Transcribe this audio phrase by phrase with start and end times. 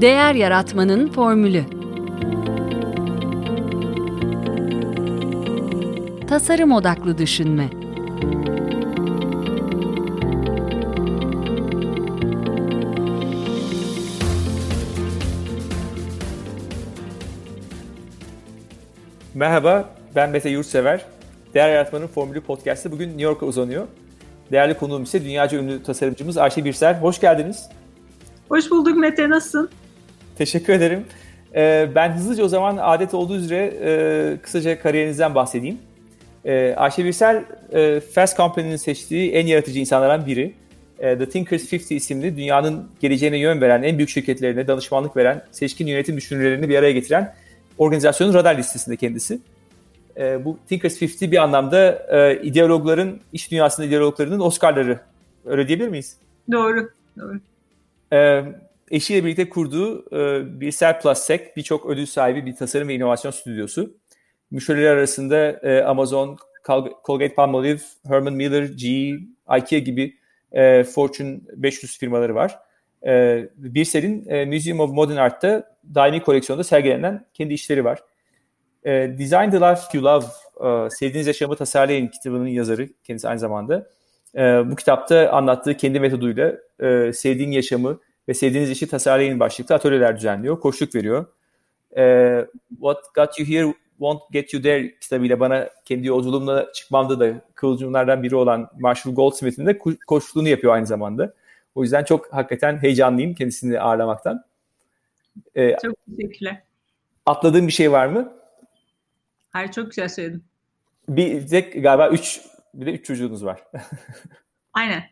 [0.00, 1.64] Değer Yaratmanın Formülü
[6.28, 7.70] Tasarım Odaklı Düşünme
[19.34, 21.04] Merhaba, ben Mete Yurtsever.
[21.54, 23.86] Değer Yaratmanın Formülü Podcast'ı bugün New York'a uzanıyor.
[24.52, 27.00] Değerli konuğum ise dünyaca ünlü tasarımcımız Ayşe Birsel.
[27.00, 27.68] Hoş geldiniz.
[28.48, 29.70] Hoş bulduk Mete, nasılsın?
[30.38, 31.04] Teşekkür ederim.
[31.54, 35.78] Ee, ben hızlıca o zaman adet olduğu üzere e, kısaca kariyerinizden bahsedeyim.
[36.44, 40.54] Ee, Ayşe Birsel, e, Fast Company'nin seçtiği en yaratıcı insanlardan biri.
[40.98, 45.86] E, The Thinkers 50 isimli dünyanın geleceğine yön veren, en büyük şirketlerine danışmanlık veren, seçkin
[45.86, 47.34] yönetim düşünürlerini bir araya getiren
[47.78, 49.38] organizasyonun radar listesinde kendisi.
[50.16, 55.00] E, bu Thinkers 50 bir anlamda e, ideologların, iş dünyasında ideologlarının Oscar'ları.
[55.46, 56.16] Öyle diyebilir miyiz?
[56.52, 57.40] Doğru, doğru.
[58.12, 58.44] E,
[58.90, 63.94] eşiyle birlikte kurduğu e, Birsel Plus Sec birçok ödül sahibi bir tasarım ve inovasyon stüdyosu.
[64.50, 66.38] Müşteriler arasında e, Amazon,
[67.04, 69.18] Colgate-Palmolive, Herman Miller, GE,
[69.58, 70.14] IKEA gibi
[70.52, 72.58] e, Fortune 500 firmaları var.
[73.06, 75.64] E, Birsel'in e, Museum of Modern Art'ta
[75.94, 78.02] daimi koleksiyonda sergilenen kendi işleri var.
[78.84, 80.24] E, Design the Life You Love,
[80.60, 83.86] e, Sevdiğiniz Yaşamı Tasarlayın kitabının yazarı kendisi aynı zamanda.
[84.34, 90.16] E, bu kitapta anlattığı kendi metoduyla e, sevdiğin yaşamı ve sevdiğiniz işi tasarlayın başlıklı atölyeler
[90.16, 91.26] düzenliyor, koşluk veriyor.
[91.96, 97.40] E, What Got You Here Won't Get You There kitabıyla bana kendi yolculuğumla çıkmamda da
[97.54, 101.32] kıvılcımlardan biri olan Marshall Goldsmith'in de koşukluğunu yapıyor aynı zamanda.
[101.74, 104.44] O yüzden çok hakikaten heyecanlıyım kendisini ağırlamaktan.
[105.54, 106.62] Ee, çok teşekkürler.
[107.26, 108.32] Atladığım bir şey var mı?
[109.50, 110.44] Hayır çok güzel söyledin.
[111.08, 112.40] Bir de galiba üç,
[112.74, 113.62] bir de üç çocuğunuz var.
[114.72, 115.04] Aynen.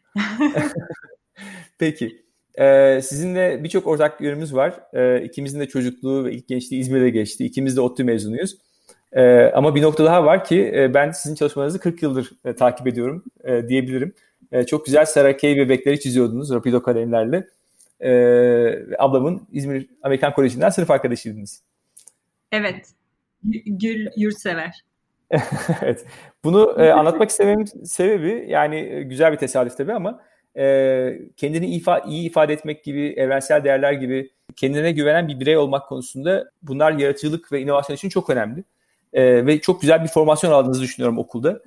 [1.78, 2.25] Peki.
[2.60, 4.74] Ee, sizinle birçok ortak yönümüz var.
[4.94, 7.44] Ee, ikimizin de çocukluğu ve ilk gençliği İzmir'de geçti.
[7.44, 8.56] İkimiz de ODTÜ mezunuyuz.
[9.12, 12.86] Ee, ama bir nokta daha var ki e, ben sizin çalışmalarınızı 40 yıldır e, takip
[12.86, 14.14] ediyorum e, diyebilirim.
[14.52, 17.48] E, çok güzel Sarakey bebekleri çiziyordunuz Rapido kalemlerle.
[18.00, 18.10] E,
[18.98, 21.62] ablamın İzmir Amerikan Koleji'nden sınıf arkadaşıydınız.
[22.52, 22.86] Evet.
[23.66, 24.84] Gül Yurtsever.
[25.82, 26.06] evet.
[26.44, 30.20] Bunu e, anlatmak istememin sebebi yani e, güzel bir tesadüf tabii ama
[30.56, 35.88] e, kendini ifa, iyi ifade etmek gibi, evrensel değerler gibi kendine güvenen bir birey olmak
[35.88, 38.64] konusunda bunlar yaratıcılık ve inovasyon için çok önemli.
[39.12, 41.60] E, ve çok güzel bir formasyon aldığınızı düşünüyorum okulda.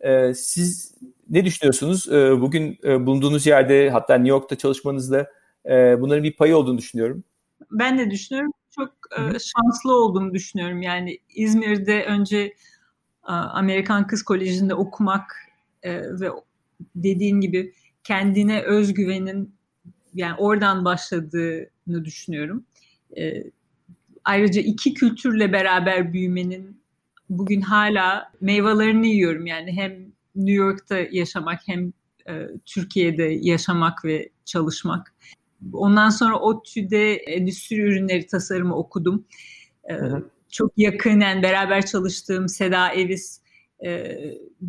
[0.00, 0.94] E, siz
[1.30, 2.08] ne düşünüyorsunuz?
[2.12, 5.30] E, bugün e, bulunduğunuz yerde hatta New York'ta çalışmanızda
[5.66, 7.24] e, bunların bir payı olduğunu düşünüyorum.
[7.70, 8.52] Ben de düşünüyorum.
[8.76, 10.82] Çok e, şanslı olduğumu düşünüyorum.
[10.82, 12.54] Yani İzmir'de önce
[13.24, 15.36] Amerikan Kız Koleji'nde okumak
[15.82, 16.28] e, ve
[16.94, 17.72] dediğin gibi
[18.10, 19.54] kendine özgüvenin
[20.14, 22.64] yani oradan başladığını düşünüyorum.
[23.16, 23.44] E,
[24.24, 26.80] ayrıca iki kültürle beraber büyümenin
[27.28, 29.46] bugün hala meyvelerini yiyorum.
[29.46, 29.92] Yani hem
[30.36, 31.92] New York'ta yaşamak hem
[32.28, 35.14] e, Türkiye'de yaşamak ve çalışmak.
[35.72, 39.24] Ondan sonra ODTÜ'de endüstri ürünleri tasarımı okudum.
[39.90, 39.94] E,
[40.50, 43.40] Çok yakinen beraber çalıştığım Seda Evis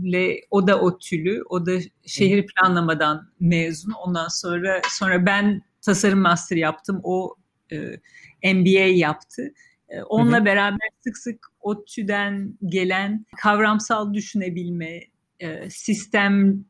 [0.04, 1.72] ile o da ODTÜ'lü, o da
[2.06, 3.92] şehir planlamadan mezun.
[3.92, 7.36] Ondan sonra sonra ben tasarım master yaptım, o
[7.72, 9.54] e, MBA yaptı.
[9.90, 10.46] E, onunla hı hı.
[10.46, 15.00] beraber sık sık ODTÜ'den gelen kavramsal düşünebilme,
[15.40, 16.66] e, sistem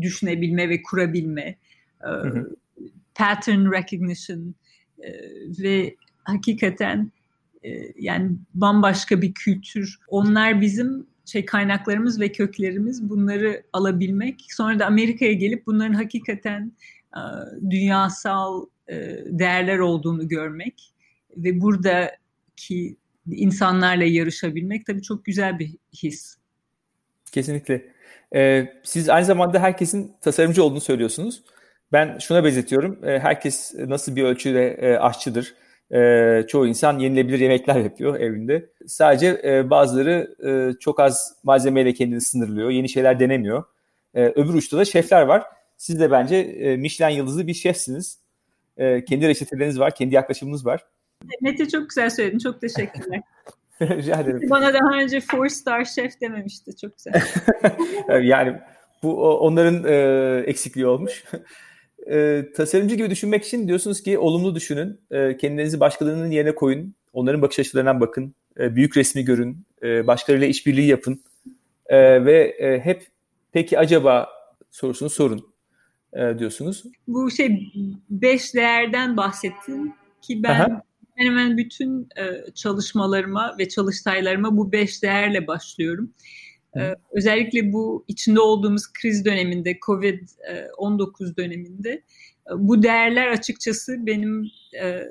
[0.00, 1.56] düşünebilme ve kurabilme,
[2.04, 2.54] e, hı hı.
[3.14, 4.54] pattern recognition
[4.98, 5.10] e,
[5.62, 7.12] ve hakikaten
[7.98, 9.98] yani bambaşka bir kültür.
[10.08, 14.44] Onlar bizim şey kaynaklarımız ve köklerimiz bunları alabilmek.
[14.48, 16.72] Sonra da Amerika'ya gelip bunların hakikaten
[17.16, 17.20] e,
[17.70, 18.94] dünyasal e,
[19.26, 20.92] değerler olduğunu görmek
[21.36, 22.96] ve buradaki
[23.30, 25.70] insanlarla yarışabilmek tabii çok güzel bir
[26.02, 26.36] his.
[27.32, 27.92] Kesinlikle.
[28.34, 31.42] Ee, siz aynı zamanda herkesin tasarımcı olduğunu söylüyorsunuz.
[31.92, 32.98] Ben şuna benzetiyorum.
[33.02, 35.54] Herkes nasıl bir ölçüde e, aşçıdır.
[35.94, 38.66] Ee, çoğu insan yenilebilir yemekler yapıyor evinde.
[38.86, 42.70] Sadece e, bazıları e, çok az malzemeyle kendini sınırlıyor.
[42.70, 43.64] Yeni şeyler denemiyor.
[44.14, 45.42] E, öbür uçta da şefler var.
[45.78, 48.18] Siz de bence e, Michelin yıldızlı bir şefsiniz.
[48.76, 50.84] E, kendi reçeteleriniz var, kendi yaklaşımınız var.
[51.40, 52.38] Mete çok güzel söyledin.
[52.38, 53.22] Çok teşekkürler.
[53.80, 54.50] Rica ederim.
[54.50, 56.76] Bana daha önce four star chef dememişti.
[56.76, 57.22] Çok güzel.
[58.22, 58.56] yani
[59.02, 61.24] bu onların e, eksikliği olmuş.
[62.10, 65.00] E, tasarımcı gibi düşünmek için diyorsunuz ki olumlu düşünün.
[65.10, 66.94] E, kendinizi başkalarının yerine koyun.
[67.12, 68.34] Onların bakış açılarından bakın.
[68.58, 69.58] E, büyük resmi görün.
[69.82, 71.20] E, başkalarıyla işbirliği yapın.
[71.86, 73.06] E, ve e, hep
[73.52, 74.28] peki acaba
[74.70, 75.52] sorusunu sorun.
[76.12, 76.82] e, diyorsunuz.
[77.08, 77.72] Bu şey
[78.10, 80.82] beş değerden bahsettin ki ben Aha.
[81.16, 86.10] hemen bütün e, çalışmalarıma ve çalıştaylarıma bu beş değerle başlıyorum.
[87.12, 92.02] Özellikle bu içinde olduğumuz kriz döneminde, Covid-19 döneminde
[92.56, 94.50] bu değerler açıkçası benim
[94.82, 95.02] e,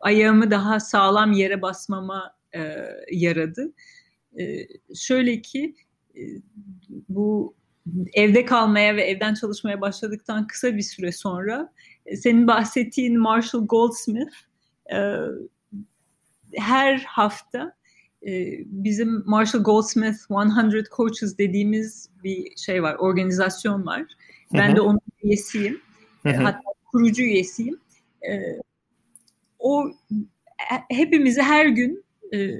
[0.00, 2.74] ayağımı daha sağlam yere basmama e,
[3.12, 3.72] yaradı.
[4.38, 5.74] E, şöyle ki
[6.16, 6.20] e,
[7.08, 7.54] bu
[8.12, 11.72] evde kalmaya ve evden çalışmaya başladıktan kısa bir süre sonra
[12.16, 14.34] senin bahsettiğin Marshall Goldsmith
[14.92, 15.16] e,
[16.54, 17.76] her hafta
[18.66, 20.18] bizim Marshall Goldsmith
[20.72, 24.02] 100 Coaches dediğimiz bir şey var, organizasyon var.
[24.52, 24.76] Ben Hı-hı.
[24.76, 25.80] de onun üyesiyim.
[26.22, 26.42] Hı-hı.
[26.42, 26.60] Hatta
[26.92, 27.78] kurucu üyesiyim.
[28.28, 28.60] E,
[29.58, 29.90] o
[30.90, 32.04] hepimizi her gün
[32.34, 32.50] e,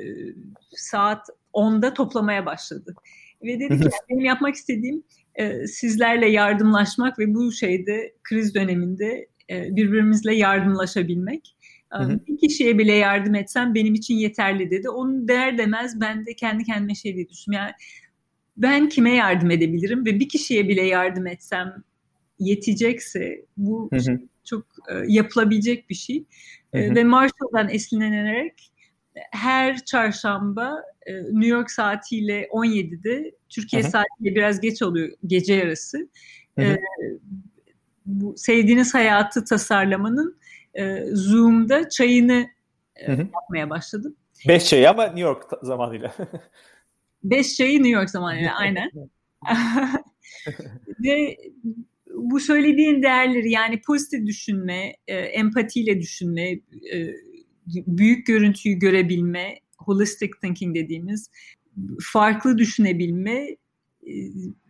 [0.74, 2.94] saat 10'da toplamaya başladı.
[3.42, 5.02] Ve dedi ki benim yapmak istediğim
[5.34, 11.55] e, sizlerle yardımlaşmak ve bu şeyde kriz döneminde e, birbirimizle yardımlaşabilmek.
[11.98, 12.20] Hı hı.
[12.28, 14.88] Bir kişiye bile yardım etsem benim için yeterli dedi.
[14.90, 17.58] Onu der demez ben de kendi kendime şey diye düşündüm.
[17.58, 17.72] Yani
[18.56, 21.82] ben kime yardım edebilirim ve bir kişiye bile yardım etsem
[22.38, 24.20] yetecekse bu hı hı.
[24.44, 26.25] çok e, yapılabilecek bir şey.
[26.75, 26.94] Hı hı.
[26.94, 28.70] Ve Marshall'dan esinlenerek
[29.31, 33.90] her çarşamba e, New York saatiyle 17'de, Türkiye hı hı.
[33.90, 36.08] saatiyle biraz geç oluyor gece yarısı.
[36.58, 36.72] Hı hı.
[36.72, 36.78] E,
[38.06, 40.37] bu sevdiğiniz hayatı tasarlamanın
[40.78, 42.46] e, Zoom'da çayını
[42.96, 43.28] e, hı hı.
[43.34, 44.17] yapmaya başladım.
[44.49, 46.14] Beş çayı ama New York zamanıyla.
[47.25, 48.90] Beş çayı New York zamanıyla aynen.
[51.05, 51.37] Ve
[52.14, 56.50] bu söylediğin değerleri yani pozitif düşünme, e, empatiyle düşünme,
[56.93, 57.11] e,
[57.67, 61.31] büyük görüntüyü görebilme, holistic thinking dediğimiz
[62.00, 63.56] farklı düşünebilme e,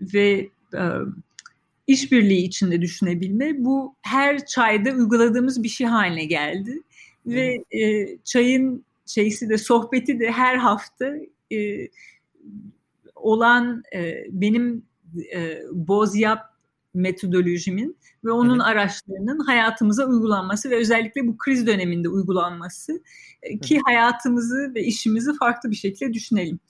[0.01, 0.83] ve e,
[1.87, 6.83] işbirliği içinde düşünebilme bu her çayda uyguladığımız bir şey haline geldi.
[7.27, 11.15] Ve e, çayın şeysi de sohbeti de her hafta
[11.53, 11.89] e,
[13.15, 14.83] olan e, benim
[15.35, 16.57] e, Bozyap
[16.95, 23.03] metodolojimin ve onun araçlarının hayatımıza uygulanması ve özellikle bu kriz döneminde uygulanması
[23.43, 26.61] e, ki hayatımızı ve işimizi farklı bir şekilde düşünelim.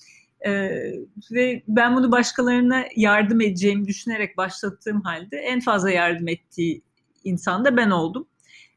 [0.46, 0.92] Ee,
[1.30, 6.82] ve ben bunu başkalarına yardım edeceğimi düşünerek başlattığım halde en fazla yardım ettiği
[7.24, 8.28] insan da ben oldum.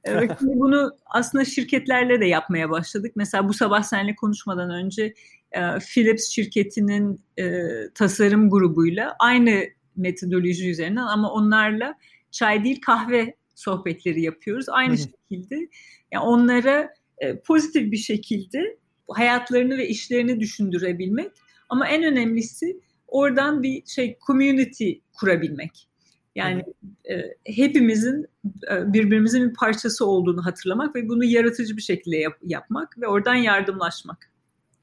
[0.03, 3.11] Ee, şimdi bunu aslında şirketlerle de yapmaya başladık.
[3.15, 5.13] Mesela bu sabah seninle konuşmadan önce
[5.51, 7.63] e, Philips şirketinin e,
[7.95, 9.63] tasarım grubuyla aynı
[9.95, 11.95] metodoloji üzerinden ama onlarla
[12.31, 14.69] çay değil kahve sohbetleri yapıyoruz.
[14.69, 15.69] Aynı şekilde
[16.11, 18.77] yani onlara e, pozitif bir şekilde
[19.07, 21.31] hayatlarını ve işlerini düşündürebilmek
[21.69, 25.89] ama en önemlisi oradan bir şey community kurabilmek.
[26.35, 26.63] Yani
[27.09, 28.27] e, hepimizin
[28.71, 33.35] e, birbirimizin bir parçası olduğunu hatırlamak ve bunu yaratıcı bir şekilde yap, yapmak ve oradan
[33.35, 34.31] yardımlaşmak.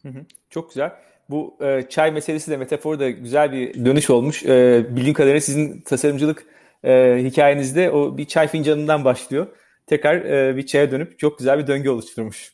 [0.02, 0.92] Hı hı, çok güzel.
[1.30, 4.44] Bu e, çay meselesi de metafor da güzel bir dönüş olmuş.
[4.44, 6.46] E, bildiğim kadarıyla sizin tasarımcılık
[6.84, 9.46] e, hikayenizde o bir çay fincanından başlıyor.
[9.86, 12.52] Tekrar e, bir çaya dönüp çok güzel bir döngü oluşturmuş.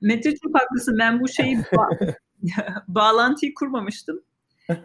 [0.00, 0.96] Mete çok haklısın.
[0.98, 1.58] Ben bu şeyi
[2.88, 4.22] bağlantıyı kurmamıştım.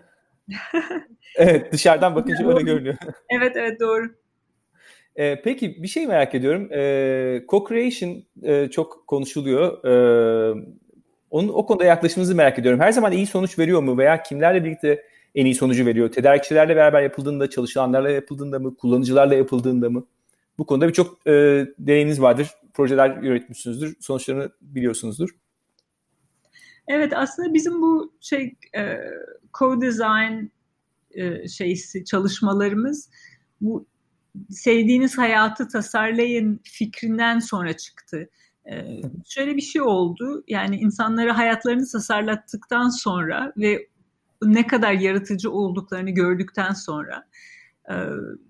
[1.36, 2.96] evet dışarıdan bakınca öyle görünüyor.
[3.30, 4.16] evet evet doğru.
[5.16, 6.70] Ee, peki bir şey merak ediyorum.
[6.72, 9.84] Ee, co-creation e, çok konuşuluyor.
[9.86, 10.64] Ee,
[11.32, 12.80] onun o konuda yaklaşımınızı merak ediyorum.
[12.80, 15.04] Her zaman iyi sonuç veriyor mu veya kimlerle birlikte
[15.36, 16.12] en iyi sonucu veriyor?
[16.12, 20.06] Tedarikçilerle beraber yapıldığında, çalışanlarla yapıldığında mı, kullanıcılarla yapıldığında mı?
[20.58, 21.32] Bu konuda birçok e,
[21.80, 22.50] deneyiminiz vardır.
[22.74, 23.96] Projeler yönetmişsinizdir.
[24.00, 25.30] Sonuçlarını biliyorsunuzdur.
[26.88, 28.98] Evet aslında bizim bu şey e,
[29.54, 30.50] co-design
[31.12, 33.10] e, şeysi çalışmalarımız
[33.62, 33.86] bu
[34.50, 38.30] sevdiğiniz hayatı tasarlayın fikrinden sonra çıktı.
[38.72, 40.44] Ee, şöyle bir şey oldu.
[40.48, 43.88] Yani insanlara hayatlarını tasarlattıktan sonra ve
[44.44, 47.28] ne kadar yaratıcı olduklarını gördükten sonra
[47.90, 47.96] e,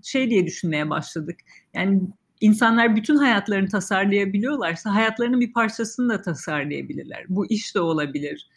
[0.03, 1.39] şey diye düşünmeye başladık.
[1.73, 2.01] Yani
[2.41, 7.25] insanlar bütün hayatlarını tasarlayabiliyorlarsa hayatlarının bir parçasını da tasarlayabilirler.
[7.29, 8.49] Bu iş de olabilir,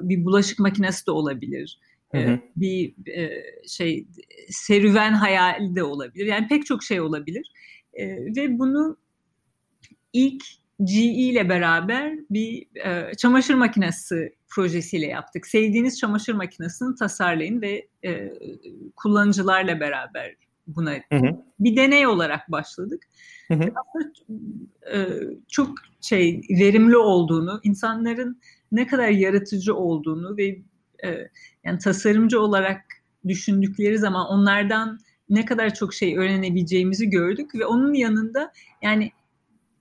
[0.00, 1.78] bir bulaşık makinesi de olabilir,
[2.12, 2.40] hı hı.
[2.56, 2.94] bir
[3.66, 4.06] şey
[4.48, 6.26] serüven hayali de olabilir.
[6.26, 7.52] Yani pek çok şey olabilir.
[8.36, 8.96] Ve bunu
[10.12, 10.44] ilk
[10.84, 12.66] GE ile beraber bir
[13.16, 15.46] çamaşır makinesi projesiyle yaptık.
[15.46, 17.86] Sevdiğiniz çamaşır makinesini tasarlayın ve
[18.96, 20.34] kullanıcılarla beraber
[20.76, 21.42] buna hı hı.
[21.60, 23.02] bir deney olarak başladık.
[23.48, 23.72] Hı hı.
[23.74, 24.12] Aslında
[24.94, 24.98] e,
[25.48, 28.40] çok şey verimli olduğunu, insanların
[28.72, 30.58] ne kadar yaratıcı olduğunu ve
[31.04, 31.28] e,
[31.64, 32.80] yani tasarımcı olarak
[33.28, 34.98] düşündükleri zaman onlardan
[35.30, 39.12] ne kadar çok şey öğrenebileceğimizi gördük ve onun yanında yani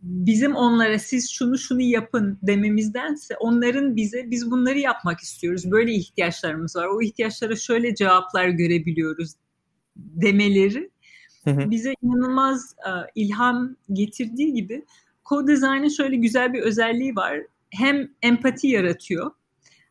[0.01, 5.71] bizim onlara siz şunu şunu yapın dememizdense onların bize biz bunları yapmak istiyoruz.
[5.71, 6.87] Böyle ihtiyaçlarımız var.
[6.87, 9.33] O ihtiyaçlara şöyle cevaplar görebiliyoruz
[10.15, 10.89] demeleri
[11.45, 14.85] bize inanılmaz uh, ilham getirdiği gibi
[15.25, 17.39] co-design'ın şöyle güzel bir özelliği var.
[17.69, 19.31] Hem empati yaratıyor.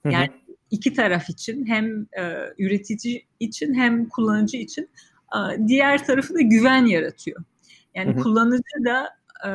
[0.04, 0.30] Yani
[0.70, 4.88] iki taraf için hem e, üretici için hem kullanıcı için
[5.34, 7.44] e, diğer tarafı da güven yaratıyor.
[7.94, 8.22] Yani hı hı.
[8.22, 9.08] kullanıcı da
[9.46, 9.50] e,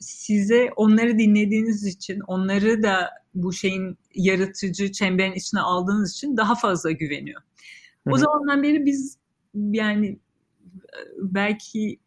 [0.00, 6.90] size onları dinlediğiniz için, onları da bu şeyin yaratıcı çemberin içine aldığınız için daha fazla
[6.90, 7.40] güveniyor.
[8.04, 8.14] Hı hı.
[8.14, 9.16] O zamandan beri biz
[9.54, 10.18] yani
[11.18, 11.98] belki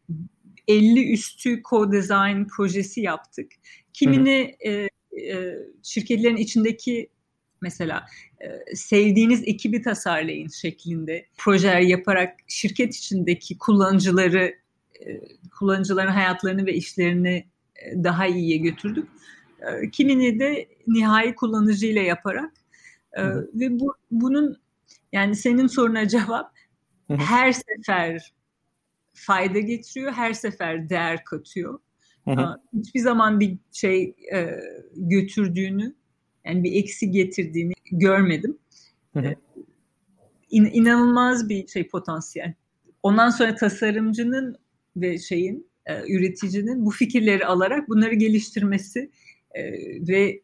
[0.67, 3.51] 50 üstü co-design projesi yaptık.
[3.93, 4.73] Kimini hı hı.
[4.73, 4.89] E,
[5.31, 7.09] e, şirketlerin içindeki
[7.61, 8.05] mesela
[8.41, 14.55] e, sevdiğiniz ekibi tasarlayın şeklinde projeler yaparak şirket içindeki kullanıcıları
[15.05, 15.21] e,
[15.59, 17.45] kullanıcıların hayatlarını ve işlerini
[17.75, 19.07] e, daha iyiye götürdük.
[19.91, 22.51] Kimini de nihai kullanıcıyla yaparak
[23.15, 23.49] Hı.
[23.53, 24.57] ve bu bunun
[25.11, 26.53] yani senin soruna cevap.
[27.17, 28.33] Her sefer
[29.13, 31.79] fayda getiriyor, her sefer değer katıyor.
[32.73, 34.15] Hiçbir zaman bir şey
[34.95, 35.95] götürdüğünü
[36.45, 38.57] yani bir eksi getirdiğini görmedim.
[39.15, 39.35] Ee,
[40.49, 42.53] İn, inanılmaz bir şey potansiyel.
[43.03, 44.57] Ondan sonra tasarımcının
[44.95, 49.09] ve şeyin e, üreticinin bu fikirleri alarak bunları geliştirmesi
[49.51, 49.71] e,
[50.07, 50.41] ve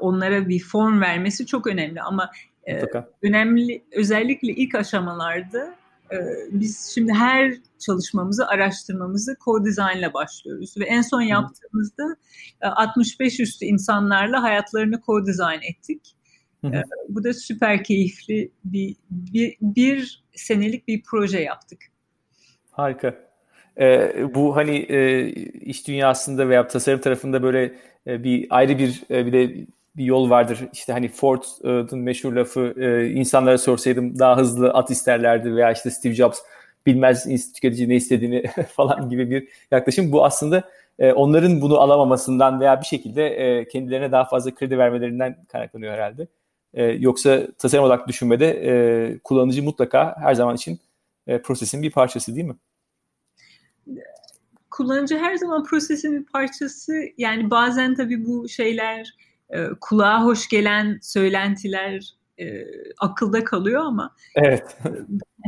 [0.00, 2.30] onlara bir form vermesi çok önemli ama
[2.68, 2.82] e,
[3.22, 5.76] önemli özellikle ilk aşamalarda e,
[6.50, 10.74] biz şimdi her çalışmamızı, araştırmamızı co-design ile başlıyoruz.
[10.78, 12.16] Ve en son yaptığımızda
[12.62, 16.16] 65 e, üstü insanlarla hayatlarını co-design ettik.
[16.60, 16.76] Hı hı.
[16.76, 21.80] E, bu da süper keyifli bir, bir, bir senelik bir proje yaptık.
[22.70, 23.26] Harika.
[23.80, 25.28] Ee, bu hani e,
[25.60, 27.74] iş dünyasında veya tasarım tarafında böyle
[28.06, 30.58] e, bir ayrı bir e, bir de bir yol vardır.
[30.72, 36.14] İşte hani Ford'un meşhur lafı e, insanlara sorsaydım daha hızlı at isterlerdi veya işte Steve
[36.14, 36.38] Jobs
[36.86, 38.44] bilmez tüketici ne istediğini
[38.76, 40.12] falan gibi bir yaklaşım.
[40.12, 40.62] Bu aslında
[40.98, 46.26] e, onların bunu alamamasından veya bir şekilde e, kendilerine daha fazla kredi vermelerinden kaynaklanıyor herhalde.
[46.74, 50.80] E, yoksa tasarım olarak düşünmede e, kullanıcı mutlaka her zaman için
[51.26, 52.56] e, prosesin bir parçası değil mi?
[54.70, 56.92] Kullanıcı her zaman prosesin bir parçası.
[57.18, 59.14] Yani bazen tabii bu şeyler
[59.50, 62.64] e, kulağa hoş gelen söylentiler e,
[62.98, 64.78] akılda kalıyor ama evet.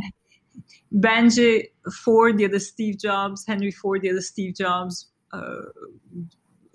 [0.93, 1.73] bence
[2.05, 5.03] Ford ya da Steve Jobs, Henry Ford ya da Steve Jobs
[5.35, 5.39] e,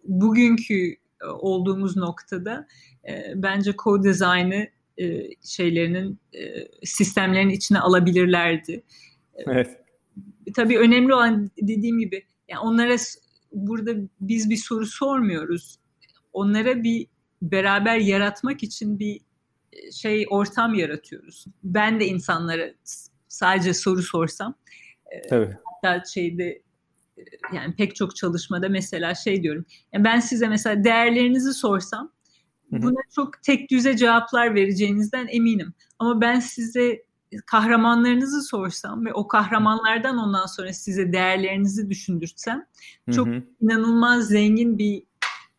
[0.03, 2.67] bugünkü e, olduğumuz noktada
[3.07, 8.83] e, bence co-design'ı e, şeylerinin e, sistemlerin içine alabilirlerdi.
[9.35, 9.69] Evet.
[10.55, 12.95] Tabii önemli olan dediğim gibi yani onlara
[13.53, 15.79] burada biz bir soru sormuyoruz.
[16.33, 17.07] Onlara bir
[17.51, 19.21] beraber yaratmak için bir
[19.73, 21.45] e, şey ortam yaratıyoruz.
[21.63, 22.69] Ben de insanlara
[23.27, 24.55] sadece soru sorsam
[25.11, 25.57] e, Tabii.
[25.65, 26.61] hatta şeyde
[27.17, 27.21] e,
[27.53, 29.65] yani pek çok çalışmada mesela şey diyorum.
[29.93, 32.11] Yani ben size mesela değerlerinizi sorsam
[32.71, 35.73] buna çok tek düze cevaplar vereceğinizden eminim.
[35.99, 37.03] Ama ben size
[37.45, 42.65] kahramanlarınızı sorsam ve o kahramanlardan ondan sonra size değerlerinizi düşündürsem
[43.15, 43.27] çok
[43.61, 45.03] inanılmaz zengin bir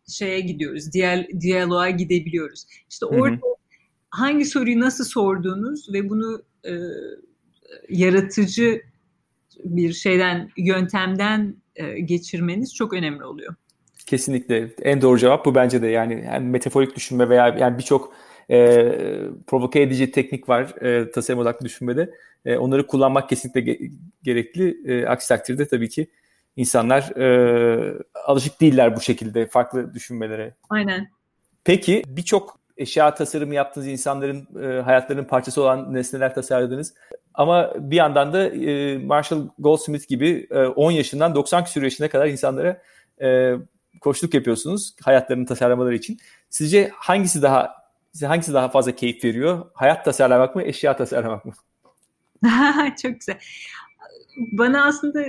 [0.09, 0.93] şeye gidiyoruz.
[0.93, 2.65] Diyal, diyaloğa gidebiliyoruz.
[2.91, 3.55] İşte orada hı hı.
[4.11, 6.73] hangi soruyu nasıl sorduğunuz ve bunu e,
[7.89, 8.83] yaratıcı
[9.65, 13.55] bir şeyden, yöntemden e, geçirmeniz çok önemli oluyor.
[14.07, 14.71] Kesinlikle.
[14.83, 15.87] En doğru cevap bu bence de.
[15.87, 18.15] Yani, yani metaforik düşünme veya yani birçok
[18.51, 18.89] e,
[19.47, 22.11] provoke edici teknik var e, tasarım odaklı düşünmede.
[22.45, 23.91] E, onları kullanmak kesinlikle ge-
[24.23, 24.77] gerekli.
[24.87, 26.07] E, aksi takdirde tabii ki
[26.57, 30.55] insanlar e, alışık değiller bu şekilde farklı düşünmelere.
[30.71, 31.09] Aynen.
[31.65, 36.95] Peki birçok eşya tasarımı yaptığınız insanların e, hayatlarının parçası olan nesneler tasarladınız.
[37.35, 42.27] Ama bir yandan da e, Marshall Goldsmith gibi e, 10 yaşından 90 küsur yaşına kadar
[42.27, 42.83] insanlara
[43.23, 43.55] e,
[44.01, 46.19] koçluk yapıyorsunuz hayatlarını tasarlamaları için.
[46.51, 49.67] Sizce hangisi daha size hangisi daha fazla keyif veriyor?
[49.75, 51.53] Hayat tasarlamak mı, eşya tasarlamak mı?
[53.03, 53.39] Çok güzel.
[54.53, 55.25] Bana aslında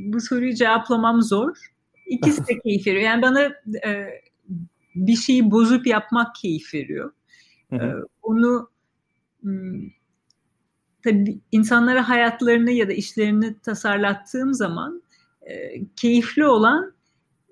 [0.00, 1.56] bu soruyu cevaplamam zor.
[2.06, 3.02] İkisi de keyif veriyor.
[3.02, 3.42] Yani bana
[3.86, 4.08] e,
[4.94, 7.12] bir şeyi bozup yapmak keyif veriyor.
[7.72, 7.78] E,
[8.22, 8.70] onu
[11.04, 15.02] tabii insanlara hayatlarını ya da işlerini tasarlattığım zaman
[15.42, 16.92] e, keyifli olan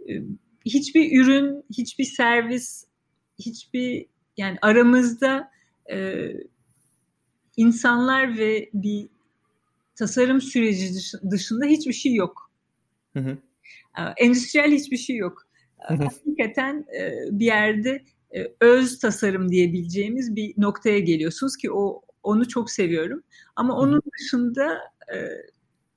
[0.09, 0.13] e,
[0.65, 2.85] hiçbir ürün, hiçbir servis,
[3.39, 5.51] hiçbir yani aramızda
[5.93, 6.29] e,
[7.57, 9.09] insanlar ve bir
[9.99, 10.93] tasarım süreci
[11.31, 12.51] dışında hiçbir şey yok.
[13.13, 13.39] Hı hı.
[14.17, 15.47] Endüstriyel hiçbir şey yok.
[15.79, 16.87] Hakikaten
[17.31, 18.03] bir yerde
[18.61, 23.23] öz tasarım diyebileceğimiz bir noktaya geliyorsunuz ki o onu çok seviyorum.
[23.57, 24.79] Ama onun dışında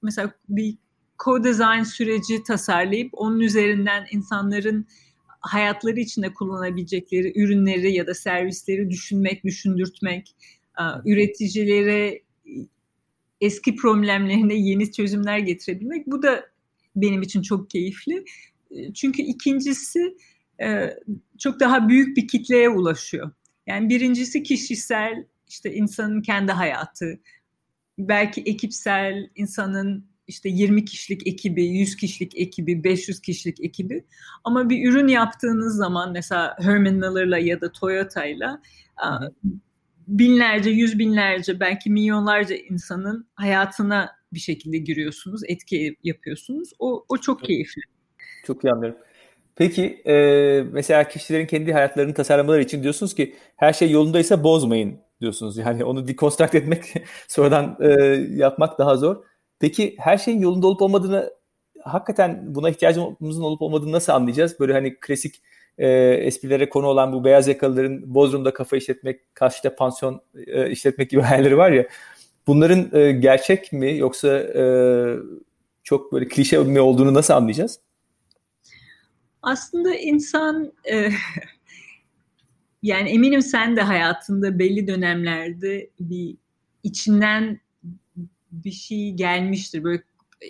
[0.02, 0.78] mesela bir
[1.20, 4.88] co-design süreci tasarlayıp onun üzerinden insanların
[5.40, 10.36] hayatları içinde kullanabilecekleri ürünleri ya da servisleri düşünmek, düşündürtmek,
[11.06, 12.22] üreticilere
[13.42, 16.46] eski problemlerine yeni çözümler getirebilmek bu da
[16.96, 18.26] benim için çok keyifli.
[18.94, 20.18] Çünkü ikincisi
[21.40, 23.32] çok daha büyük bir kitleye ulaşıyor.
[23.68, 27.20] Yani birincisi kişisel işte insanın kendi hayatı,
[28.00, 34.06] belki ekipsel insanın işte 20 kişilik ekibi, 100 kişilik ekibi, 500 kişilik ekibi.
[34.44, 38.62] Ama bir ürün yaptığınız zaman mesela Herman Miller'la ya da Toyota'yla
[40.08, 46.70] binlerce, yüz binlerce, belki milyonlarca insanın hayatına bir şekilde giriyorsunuz, etki yapıyorsunuz.
[46.80, 47.82] O, o çok keyifli.
[48.46, 49.00] Çok iyi anlıyorum.
[49.56, 50.16] Peki e,
[50.72, 55.58] mesela kişilerin kendi hayatlarını tasarlamaları için diyorsunuz ki her şey yolundaysa bozmayın diyorsunuz.
[55.58, 56.94] Yani onu deconstruct etmek
[57.28, 57.90] sonradan e,
[58.30, 59.24] yapmak daha zor.
[59.60, 61.32] Peki her şeyin yolunda olup olmadığını
[61.84, 64.60] hakikaten buna ihtiyacımızın olup olmadığını nasıl anlayacağız?
[64.60, 65.42] Böyle hani klasik
[65.78, 71.22] e, esprilere konu olan bu beyaz yakalıların Bodrum'da kafa işletmek, karşıda pansiyon e, işletmek gibi
[71.22, 71.88] hayalleri var ya.
[72.48, 74.64] Bunların e, gerçek mi yoksa e,
[75.84, 77.80] çok böyle klişe mi olduğunu nasıl anlayacağız?
[79.44, 81.10] Aslında insan e,
[82.84, 86.36] yani eminim sen de hayatında belli dönemlerde bir
[86.84, 87.60] içinden
[88.52, 89.84] bir şey gelmiştir.
[89.84, 90.04] Böyle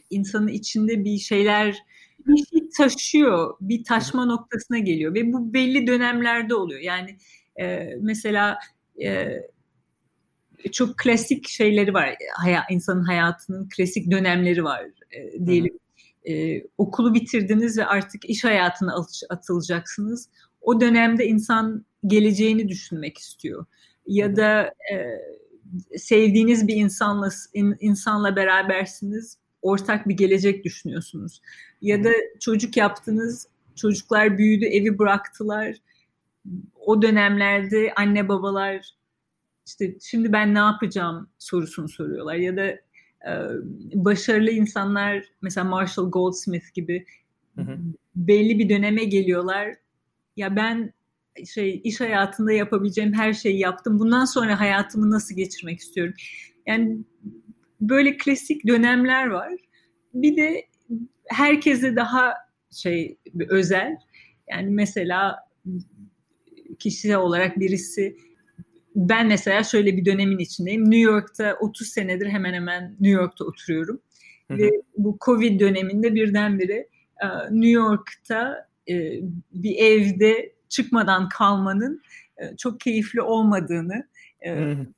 [0.10, 1.84] insanın içinde bir şeyler
[2.28, 6.82] bir şey taşıyor, bir taşma noktasına geliyor ve bu belli dönemlerde oluyor.
[6.82, 7.18] Yani
[7.60, 8.58] e, mesela
[9.04, 9.28] e,
[10.72, 12.16] çok klasik şeyleri var.
[12.36, 15.80] Haya, insanın hayatının klasik dönemleri var e, diyelim.
[16.30, 18.96] E, okulu bitirdiniz ve artık iş hayatına
[19.30, 20.30] atılacaksınız.
[20.62, 23.66] O dönemde insan geleceğini düşünmek istiyor.
[24.08, 31.42] Ya da e, sevdiğiniz bir insanla in, insanla berabersiniz, ortak bir gelecek düşünüyorsunuz.
[31.82, 35.76] Ya da çocuk yaptınız, çocuklar büyüdü, evi bıraktılar.
[36.86, 38.96] O dönemlerde anne babalar
[39.66, 43.32] işte şimdi ben ne yapacağım sorusunu soruyorlar ya da e,
[43.94, 47.06] başarılı insanlar mesela Marshall Goldsmith gibi
[47.56, 47.78] hı hı.
[48.16, 49.76] belli bir döneme geliyorlar.
[50.38, 50.94] Ya ben
[51.54, 54.00] şey iş hayatında yapabileceğim her şeyi yaptım.
[54.00, 56.14] Bundan sonra hayatımı nasıl geçirmek istiyorum?
[56.68, 56.98] Yani
[57.82, 59.54] böyle klasik dönemler var.
[60.14, 60.66] Bir de
[61.28, 62.34] herkese daha
[62.72, 63.18] şey
[63.50, 63.98] özel.
[64.50, 65.40] Yani mesela
[66.80, 68.18] kişisel olarak birisi
[68.96, 70.84] ben mesela şöyle bir dönemin içindeyim.
[70.84, 74.02] New York'ta 30 senedir hemen hemen New York'ta oturuyorum.
[74.48, 74.58] Hı hı.
[74.58, 76.88] Ve bu Covid döneminde birdenbire
[77.22, 79.20] e, New York'ta e,
[79.54, 82.02] bir evde çıkmadan kalmanın
[82.38, 84.08] e, çok keyifli olmadığını,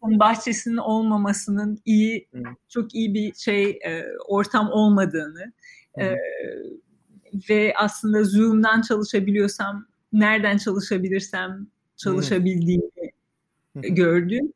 [0.02, 2.28] onun bahçesinin olmamasının iyi,
[2.70, 3.80] çok iyi bir şey
[4.28, 5.54] ortam olmadığını
[7.50, 12.90] ve aslında Zoom'dan çalışabiliyorsam nereden çalışabilirsem çalışabildiğimi
[13.76, 14.54] gördüm.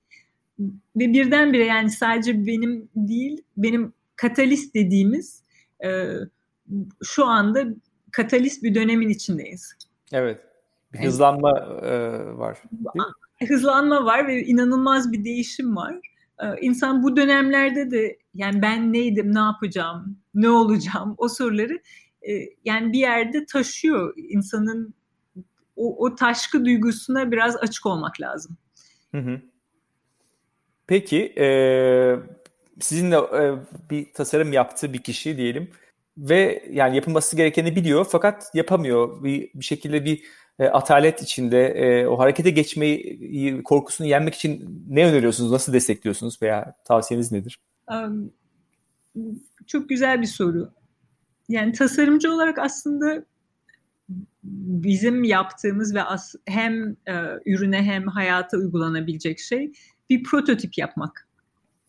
[0.96, 5.44] Ve birdenbire yani sadece benim değil, benim katalist dediğimiz
[7.04, 7.66] şu anda
[8.12, 9.74] katalist bir dönemin içindeyiz.
[10.12, 10.42] Evet.
[10.94, 11.92] Bir hızlanma e,
[12.38, 12.58] var.
[13.48, 16.00] Hızlanma var ve inanılmaz bir değişim var.
[16.40, 21.80] Ee, insan bu dönemlerde de yani ben neydim, ne yapacağım, ne olacağım o soruları
[22.30, 24.14] e, yani bir yerde taşıyor.
[24.18, 24.94] insanın
[25.76, 28.58] o, o taşkı duygusuna biraz açık olmak lazım.
[29.12, 29.42] Hı hı.
[30.88, 31.48] Peki e,
[32.80, 33.56] sizinle e,
[33.90, 35.72] bir tasarım yaptığı bir kişi diyelim
[36.18, 39.24] ve yani yapılması gerekeni biliyor fakat yapamıyor.
[39.24, 40.24] Bir, bir şekilde bir
[40.60, 45.52] e, atalet içinde e, o harekete geçmeyi korkusunu yenmek için ne öneriyorsunuz?
[45.52, 47.60] Nasıl destekliyorsunuz veya tavsiyeniz nedir?
[49.68, 50.70] Çok güzel bir soru.
[51.50, 53.24] Yani tasarımcı olarak aslında
[54.44, 57.14] bizim yaptığımız ve as hem e,
[57.46, 59.72] ürüne hem hayata uygulanabilecek şey
[60.10, 61.28] bir prototip yapmak.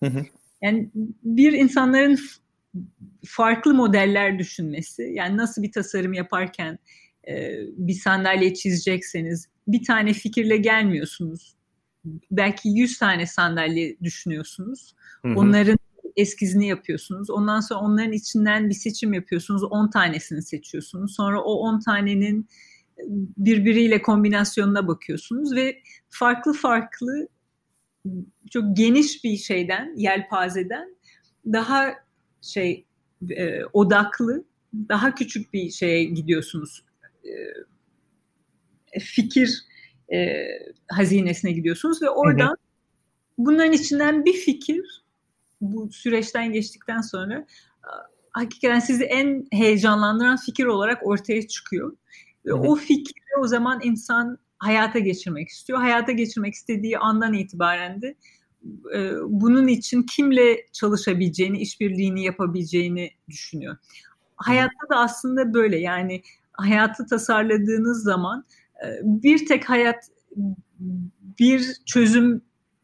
[0.02, 0.26] Hı hı.
[0.62, 0.88] Yani
[1.24, 2.18] bir insanların
[3.26, 6.78] farklı modeller düşünmesi, yani nasıl bir tasarım yaparken e,
[7.76, 11.54] bir sandalye çizecekseniz bir tane fikirle gelmiyorsunuz.
[12.30, 14.94] Belki 100 tane sandalye düşünüyorsunuz.
[15.22, 15.34] Hı hı.
[15.36, 15.78] Onların
[16.16, 17.30] eskizini yapıyorsunuz.
[17.30, 19.62] Ondan sonra onların içinden bir seçim yapıyorsunuz.
[19.64, 21.14] 10 tanesini seçiyorsunuz.
[21.14, 22.48] Sonra o 10 tanenin
[23.36, 27.28] birbiriyle kombinasyonuna bakıyorsunuz ve farklı farklı
[28.50, 30.96] çok geniş bir şeyden, yelpazeden
[31.46, 31.94] daha
[32.42, 32.84] şey
[33.30, 34.44] e, odaklı,
[34.88, 36.84] daha küçük bir şeye gidiyorsunuz.
[38.92, 39.64] E, fikir
[40.12, 40.46] e,
[40.90, 42.56] hazinesine gidiyorsunuz ve oradan hı hı.
[43.38, 45.02] bunların içinden bir fikir
[45.60, 47.46] bu süreçten geçtikten sonra
[48.38, 51.96] hakikaten sizi en heyecanlandıran fikir olarak ortaya çıkıyor.
[52.46, 55.78] Ve o fikri o zaman insan hayata geçirmek istiyor.
[55.78, 58.14] Hayata geçirmek istediği andan itibaren de
[58.94, 63.76] e, bunun için kimle çalışabileceğini, işbirliğini yapabileceğini düşünüyor.
[64.36, 66.22] Hayatta da aslında böyle yani
[66.58, 68.44] hayatı tasarladığınız zaman
[68.84, 70.04] e, bir tek hayat
[71.38, 72.42] bir çözüm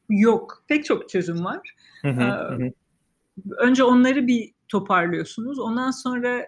[0.09, 0.65] yok.
[0.69, 1.75] Pek çok çözüm var.
[2.03, 2.73] Hı hı, e, hı.
[3.59, 5.59] Önce onları bir toparlıyorsunuz.
[5.59, 6.39] Ondan sonra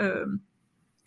[0.00, 0.06] e,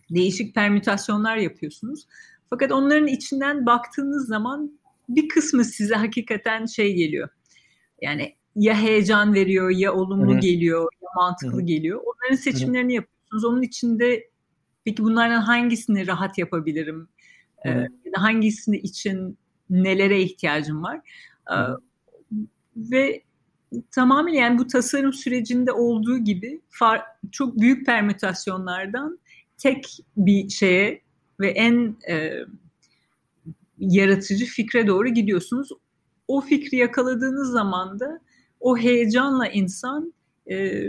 [0.10, 2.08] değişik permütasyonlar yapıyorsunuz.
[2.50, 7.30] Fakat onların içinden baktığınız zaman bir kısmı size hakikaten şey geliyor.
[8.02, 10.40] Yani ya heyecan veriyor, ya olumlu Hı-hı.
[10.40, 11.66] geliyor, ya mantıklı Hı-hı.
[11.66, 12.02] geliyor.
[12.06, 12.96] Onların seçimlerini Hı-hı.
[12.96, 13.46] yapıyorsunuz.
[13.46, 14.28] Onun içinde
[14.86, 17.08] peki bunlardan hangisini rahat yapabilirim?
[17.66, 17.70] Ee,
[18.18, 19.38] da hangisini için
[19.70, 21.00] nelere ihtiyacım var?
[21.52, 21.56] Ee,
[22.76, 23.22] ve
[23.92, 29.20] tamamen yani bu tasarım sürecinde olduğu gibi far, çok büyük permütasyonlardan
[29.58, 31.02] tek bir şeye
[31.40, 32.46] ve en e,
[33.80, 35.70] yaratıcı fikre doğru gidiyorsunuz.
[36.28, 38.20] O fikri yakaladığınız zaman da
[38.60, 40.14] o heyecanla insan
[40.52, 40.84] e,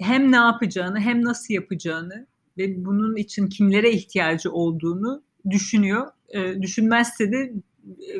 [0.00, 2.26] hem ne yapacağını hem nasıl yapacağını
[2.60, 6.06] ve bunun için kimlere ihtiyacı olduğunu düşünüyor.
[6.28, 7.52] E, düşünmezse de
[7.86, 8.14] e,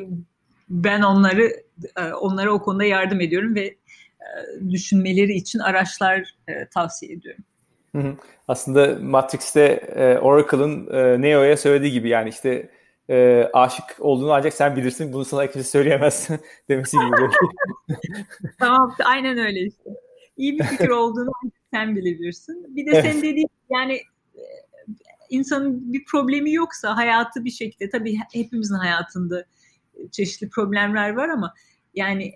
[0.69, 1.51] ben onları
[1.97, 3.75] e, onlara o konuda yardım ediyorum ve e,
[4.69, 7.43] düşünmeleri için araçlar e, tavsiye ediyorum.
[8.47, 9.63] Aslında Matrix'te
[9.95, 12.69] e, Oracle'ın e, Neo'ya söylediği gibi yani işte
[13.09, 15.13] e, aşık olduğunu ancak sen bilirsin.
[15.13, 16.29] Bunu sana kimse söyleyemez
[16.69, 17.29] demesi gibi.
[18.59, 19.89] tamam aynen öyle işte.
[20.37, 21.31] İyi bir fikir olduğunu
[21.73, 22.75] sen bilebilirsin.
[22.75, 23.05] Bir de evet.
[23.05, 24.01] sen dediğin yani
[25.29, 29.45] insanın bir problemi yoksa hayatı bir şekilde tabii hepimizin hayatında
[30.11, 31.53] çeşitli problemler var ama
[31.95, 32.33] yani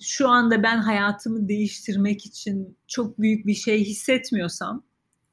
[0.00, 4.82] şu anda ben hayatımı değiştirmek için çok büyük bir şey hissetmiyorsam,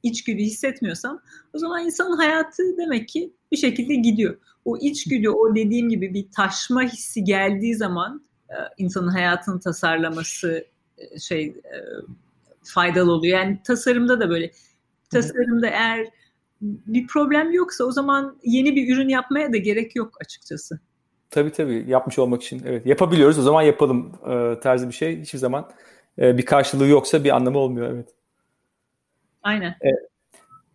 [0.04, 1.22] içgüdü hissetmiyorsam
[1.54, 4.38] o zaman insanın hayatı demek ki bir şekilde gidiyor.
[4.66, 11.20] O içgüdü, o dediğim gibi bir taşma hissi geldiği zaman e, insanın hayatını tasarlaması e,
[11.20, 11.78] şey e,
[12.64, 13.40] faydalı oluyor.
[13.40, 14.52] Yani tasarımda da böyle.
[15.22, 16.08] Tasarımda eğer
[16.62, 20.80] bir problem yoksa o zaman yeni bir ürün yapmaya da gerek yok açıkçası.
[21.30, 22.64] Tabii tabii yapmış olmak için.
[22.66, 25.22] Evet yapabiliyoruz o zaman yapalım e, tarzı bir şey.
[25.22, 25.70] Hiçbir zaman
[26.20, 27.90] e, bir karşılığı yoksa bir anlamı olmuyor.
[27.94, 28.10] Evet.
[29.44, 29.70] Aynen.
[29.70, 29.90] E,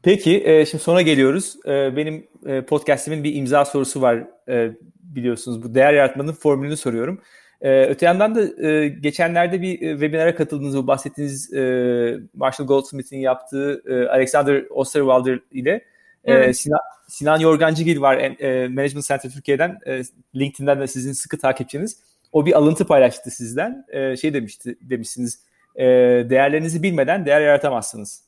[0.02, 1.56] peki e, şimdi sona geliyoruz.
[1.66, 4.72] E, benim e, podcastimin bir imza sorusu var e,
[5.02, 5.62] biliyorsunuz.
[5.62, 7.20] Bu değer yaratmanın formülünü soruyorum.
[7.60, 13.18] E, öte yandan da e, geçenlerde bir e, webinara katıldığınız bu bahsettiğiniz e, Marshall Goldsmith'in
[13.18, 15.84] yaptığı e, Alexander Osterwalder ile
[16.24, 16.56] ee, evet.
[16.56, 19.78] Sinan, Sinan Yorgancıgil var e, Management Center Türkiye'den.
[19.86, 20.02] E,
[20.36, 21.96] LinkedIn'den de sizin sıkı takipçiniz.
[22.32, 23.84] O bir alıntı paylaştı sizden.
[23.88, 25.40] E, şey demişti demişsiniz.
[25.76, 25.84] E,
[26.30, 28.22] değerlerinizi bilmeden değer yaratamazsınız.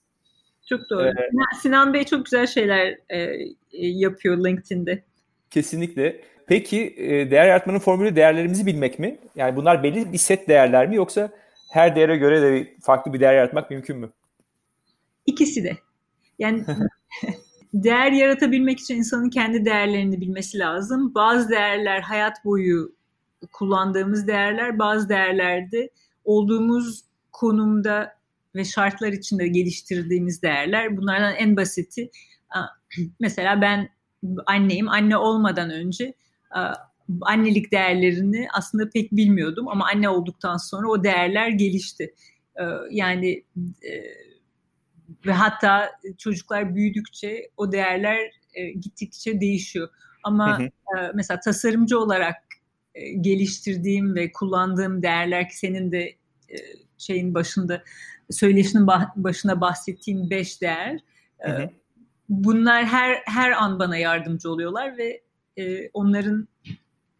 [0.68, 1.06] Çok doğru.
[1.06, 5.02] Ee, Sinan Bey çok güzel şeyler e, yapıyor LinkedIn'de.
[5.50, 6.20] Kesinlikle.
[6.52, 9.18] Peki e, değer yaratmanın formülü değerlerimizi bilmek mi?
[9.36, 11.30] Yani bunlar belli bir set değerler mi yoksa
[11.70, 14.10] her değere göre de farklı bir değer yaratmak mümkün mü?
[15.26, 15.76] İkisi de.
[16.38, 16.64] Yani
[17.74, 21.14] değer yaratabilmek için insanın kendi değerlerini bilmesi lazım.
[21.14, 22.94] Bazı değerler hayat boyu
[23.52, 25.90] kullandığımız değerler, bazı değerlerde
[26.24, 28.16] olduğumuz konumda
[28.54, 30.96] ve şartlar içinde geliştirdiğimiz değerler.
[30.96, 32.10] Bunlardan en basiti
[33.20, 33.88] mesela ben
[34.46, 34.88] anneyim.
[34.88, 36.14] Anne olmadan önce
[37.20, 42.14] annelik değerlerini aslında pek bilmiyordum ama anne olduktan sonra o değerler gelişti.
[42.90, 43.44] Yani
[45.26, 49.88] ve hatta çocuklar büyüdükçe o değerler e, gittikçe değişiyor.
[50.22, 50.98] Ama hı hı.
[50.98, 52.36] E, mesela tasarımcı olarak
[52.94, 56.02] e, geliştirdiğim ve kullandığım değerler ki senin de
[56.48, 56.56] e,
[56.98, 57.82] şeyin başında
[58.30, 58.86] söyleşinin
[59.16, 61.00] başına bahsettiğim beş değer.
[61.40, 61.68] E, hı hı.
[62.28, 65.22] Bunlar her her an bana yardımcı oluyorlar ve
[65.56, 66.48] e, onların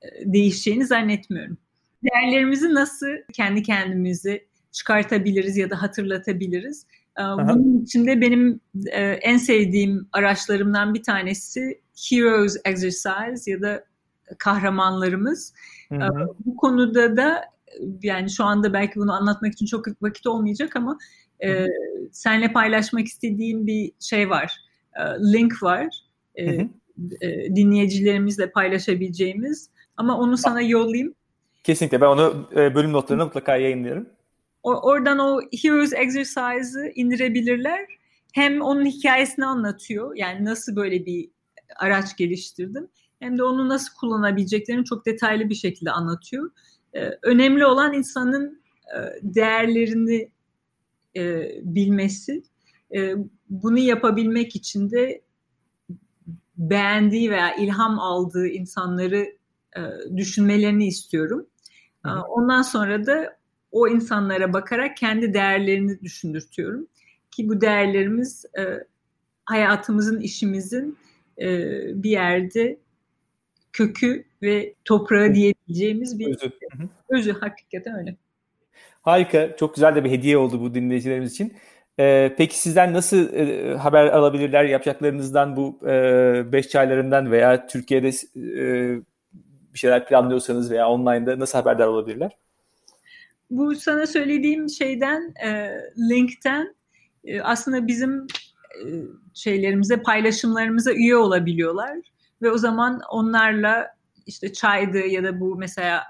[0.02, 1.58] e, değişeceğini zannetmiyorum.
[2.04, 6.86] Değerlerimizi nasıl kendi kendimizi çıkartabiliriz ya da hatırlatabiliriz?
[7.18, 13.84] Ee, bunun içinde benim e, en sevdiğim araçlarımdan bir tanesi Heroes Exercise ya da
[14.38, 15.54] kahramanlarımız.
[15.88, 16.28] Hı hı.
[16.44, 17.44] Bu konuda da
[18.02, 20.98] yani şu anda belki bunu anlatmak için çok vakit olmayacak ama
[21.44, 21.66] e,
[22.12, 24.52] senle paylaşmak istediğim bir şey var.
[24.96, 25.86] E, link var.
[26.34, 26.68] E, hı hı.
[27.20, 29.70] E, dinleyicilerimizle paylaşabileceğimiz.
[29.96, 31.14] Ama onu sana yollayayım.
[31.64, 32.00] Kesinlikle.
[32.00, 34.06] Ben onu e, bölüm notlarına mutlaka yayınlıyorum.
[34.62, 37.86] oradan o Heroes Exercise'ı indirebilirler.
[38.32, 40.16] Hem onun hikayesini anlatıyor.
[40.16, 41.28] Yani nasıl böyle bir
[41.76, 42.88] araç geliştirdim.
[43.20, 46.50] Hem de onu nasıl kullanabileceklerini çok detaylı bir şekilde anlatıyor.
[46.94, 50.28] Ee, önemli olan insanın e, değerlerini
[51.16, 52.42] e, bilmesi.
[52.94, 53.14] E,
[53.50, 55.20] bunu yapabilmek için de
[56.56, 59.36] beğendiği veya ilham aldığı insanları
[59.76, 59.80] e,
[60.16, 61.46] düşünmelerini istiyorum.
[62.04, 62.22] Hı.
[62.28, 63.36] Ondan sonra da
[63.72, 66.86] o insanlara bakarak kendi değerlerini düşündürtüyorum.
[67.30, 68.86] Ki bu değerlerimiz e,
[69.44, 70.98] hayatımızın, işimizin
[71.38, 71.48] e,
[72.02, 72.78] bir yerde
[73.72, 76.52] kökü ve toprağı diyebileceğimiz bir özü.
[77.08, 78.16] özü hakikaten öyle.
[79.02, 79.56] Harika.
[79.56, 81.52] Çok güzel de bir hediye oldu bu dinleyicilerimiz için.
[82.00, 85.92] Ee, peki sizden nasıl e, haber alabilirler yapacaklarınızdan bu e,
[86.52, 89.00] beş çaylarından veya Türkiye'de e,
[89.74, 92.36] bir şeyler planlıyorsanız veya online'da nasıl haberdar olabilirler?
[93.50, 95.70] Bu sana söylediğim şeyden e,
[96.10, 96.74] linkten
[97.24, 98.26] e, aslında bizim
[98.74, 98.84] e,
[99.34, 101.98] şeylerimize paylaşımlarımıza üye olabiliyorlar
[102.42, 103.94] ve o zaman onlarla
[104.26, 106.04] işte çaydı ya da bu mesela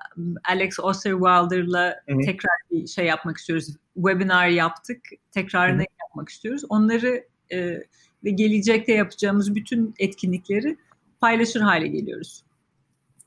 [0.48, 3.66] Alex Osterwilder'la tekrar bir şey yapmak istiyoruz.
[3.94, 4.98] Webinar yaptık.
[5.31, 5.87] Tekrarını Hı-hı.
[6.01, 6.62] yapmak istiyoruz.
[6.68, 7.83] Onları e,
[8.25, 10.77] ve gelecekte yapacağımız bütün etkinlikleri
[11.20, 12.42] paylaşır hale geliyoruz.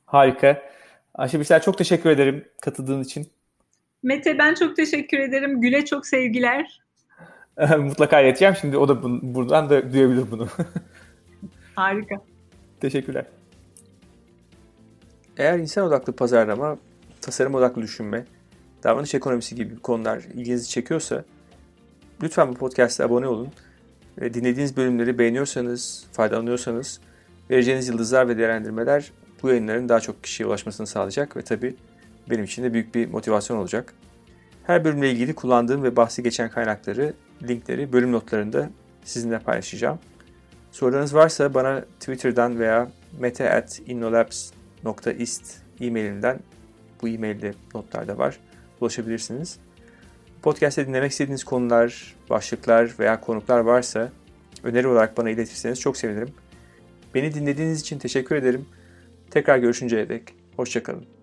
[0.06, 0.62] Harika.
[1.13, 3.28] Ayşe Birsel çok teşekkür ederim katıldığın için.
[4.04, 5.62] Mete ben çok teşekkür ederim.
[5.62, 6.82] Gül'e çok sevgiler.
[7.80, 8.56] Mutlaka ileteceğim.
[8.62, 10.48] Şimdi o da bunu, buradan da duyabilir bunu.
[11.76, 12.15] Harika.
[12.82, 13.26] Teşekkürler.
[15.38, 16.78] Eğer insan odaklı pazarlama,
[17.21, 18.26] tasarım odaklı düşünme,
[18.84, 21.26] davranış ekonomisi gibi konular ilginizi çekiyorsa
[22.24, 23.50] lütfen bu podcast'e abone olun.
[24.21, 27.00] Dinlediğiniz bölümleri beğeniyorsanız, faydalanıyorsanız
[27.50, 29.12] vereceğiniz yıldızlar ve değerlendirmeler
[29.43, 31.76] bu yayınların daha çok kişiye ulaşmasını sağlayacak ve tabii
[32.30, 33.93] benim için de büyük bir motivasyon olacak.
[34.63, 38.69] Her bölümle ilgili kullandığım ve bahsi geçen kaynakları, linkleri bölüm notlarında
[39.04, 40.00] sizinle paylaşacağım.
[40.71, 42.91] Sorularınız varsa bana Twitter'dan veya
[44.86, 46.39] mete.innolabs.ist e-mailinden
[47.02, 48.39] bu e-mailde notlarda var.
[48.82, 49.60] Ulaşabilirsiniz.
[50.41, 54.12] Podcast'te dinlemek istediğiniz konular, başlıklar veya konuklar varsa
[54.63, 56.30] öneri olarak bana iletirseniz çok sevinirim.
[57.15, 58.65] Beni dinlediğiniz için teşekkür ederim.
[59.32, 60.34] Tekrar görüşünceye dek.
[60.56, 61.14] Hoşçakalın.